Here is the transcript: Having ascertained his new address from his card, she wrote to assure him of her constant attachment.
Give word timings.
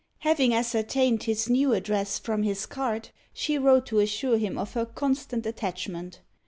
Having 0.21 0.55
ascertained 0.55 1.21
his 1.25 1.47
new 1.47 1.73
address 1.73 2.17
from 2.17 2.41
his 2.41 2.65
card, 2.65 3.09
she 3.33 3.59
wrote 3.59 3.85
to 3.85 3.99
assure 3.99 4.39
him 4.39 4.57
of 4.57 4.73
her 4.73 4.83
constant 4.87 5.45
attachment. 5.45 6.21